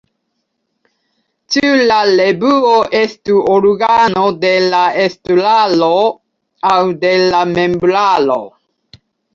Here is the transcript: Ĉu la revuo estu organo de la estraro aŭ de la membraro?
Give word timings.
Ĉu 1.55 1.73
la 1.91 1.97
revuo 2.21 2.73
estu 3.01 3.37
organo 3.57 4.25
de 4.47 4.57
la 4.75 4.83
estraro 5.07 5.95
aŭ 6.75 6.79
de 7.07 7.15
la 7.31 7.49
membraro? 7.57 8.43